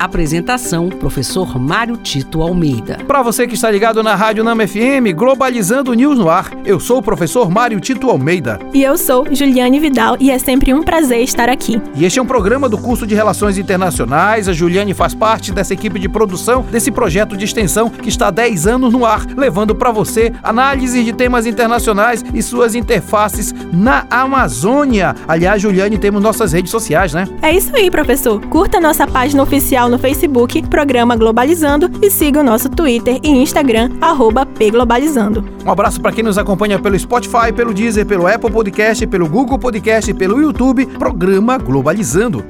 [0.00, 2.96] Apresentação: Professor Mário Tito Almeida.
[3.06, 6.98] Para você que está ligado na Rádio Nama FM, Globalizando News no ar, eu sou
[6.98, 8.58] o professor Mário Tito Almeida.
[8.72, 11.82] E eu sou Juliane Vidal e é sempre um prazer estar aqui.
[11.94, 14.48] E este é um programa do curso de Relações Internacionais.
[14.48, 18.30] A Juliane faz parte dessa equipe de produção desse projeto de extensão que está há
[18.30, 24.06] 10 anos no ar, levando para você análise de temas internacionais e suas interfaces na
[24.10, 25.14] Amazônia.
[25.28, 27.28] Aliás, Juliane, temos nossas redes sociais, né?
[27.42, 28.40] É isso aí, professor.
[28.46, 33.90] Curta nossa página oficial no Facebook, Programa Globalizando, e siga o nosso Twitter e Instagram,
[34.00, 35.44] arroba pglobalizando.
[35.66, 39.58] Um abraço para quem nos acompanha pelo Spotify, pelo Deezer, pelo Apple Podcast, pelo Google
[39.58, 42.44] Podcast e pelo YouTube, Programa Globalizando.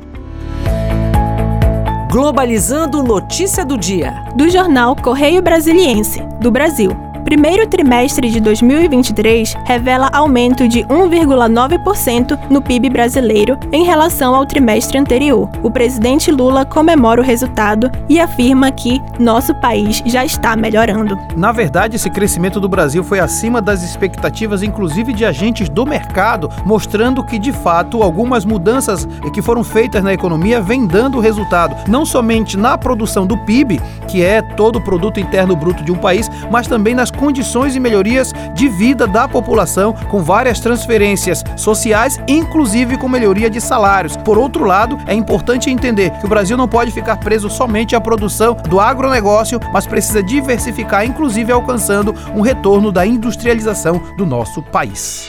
[2.11, 4.13] Globalizando notícia do dia.
[4.37, 7.10] Do jornal Correio Brasiliense, do Brasil.
[7.31, 14.99] Primeiro trimestre de 2023 revela aumento de 1,9% no PIB brasileiro em relação ao trimestre
[14.99, 15.49] anterior.
[15.63, 21.17] O presidente Lula comemora o resultado e afirma que nosso país já está melhorando.
[21.37, 26.51] Na verdade, esse crescimento do Brasil foi acima das expectativas, inclusive de agentes do mercado,
[26.67, 32.05] mostrando que de fato algumas mudanças que foram feitas na economia vêm dando resultado, não
[32.05, 36.29] somente na produção do PIB, que é todo o produto interno bruto de um país,
[36.51, 42.97] mas também nas condições e melhorias de vida da população, com várias transferências sociais, inclusive
[42.97, 44.17] com melhoria de salários.
[44.17, 48.01] Por outro lado, é importante entender que o Brasil não pode ficar preso somente à
[48.01, 55.29] produção do agronegócio, mas precisa diversificar, inclusive alcançando um retorno da industrialização do nosso país.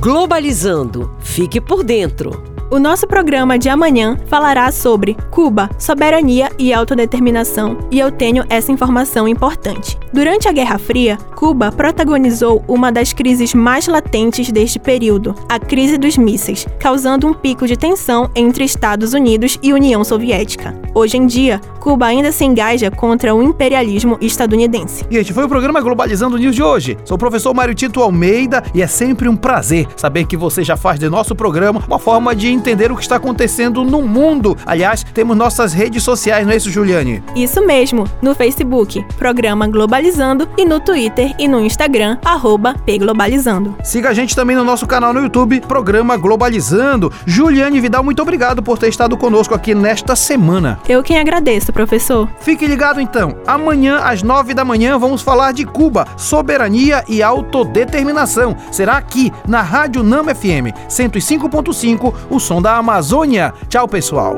[0.00, 1.14] Globalizando.
[1.20, 2.49] Fique por dentro.
[2.72, 8.70] O nosso programa de amanhã falará sobre Cuba, soberania e autodeterminação, e eu tenho essa
[8.70, 9.98] informação importante.
[10.12, 15.98] Durante a Guerra Fria, Cuba protagonizou uma das crises mais latentes deste período, a crise
[15.98, 20.72] dos mísseis, causando um pico de tensão entre Estados Unidos e União Soviética.
[20.94, 25.04] Hoje em dia, Cuba ainda se engaja contra o imperialismo estadunidense.
[25.10, 26.98] E este foi o programa Globalizando News de hoje.
[27.04, 30.76] Sou o professor Mário Tito Almeida e é sempre um prazer saber que você já
[30.76, 34.56] faz de nosso programa uma forma de entender o que está acontecendo no mundo.
[34.66, 37.22] Aliás, temos nossas redes sociais, não é isso, Juliane?
[37.34, 43.74] Isso mesmo, no Facebook, Programa Globalizando, e no Twitter e no Instagram, arroba pglobalizando.
[43.82, 47.10] Siga a gente também no nosso canal no YouTube, Programa Globalizando.
[47.24, 50.78] Juliane Vidal, muito obrigado por ter estado conosco aqui nesta semana.
[50.88, 52.28] Eu quem agradeço, professor.
[52.40, 53.36] Fique ligado então.
[53.46, 58.56] Amanhã, às nove da manhã, vamos falar de Cuba, soberania e autodeterminação.
[58.70, 63.52] Será aqui na Rádio Nama FM 105.5, o som da Amazônia.
[63.68, 64.36] Tchau, pessoal.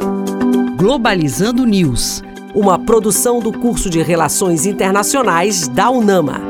[0.76, 2.22] Globalizando News.
[2.54, 6.40] Uma produção do curso de Relações Internacionais da UNAMA.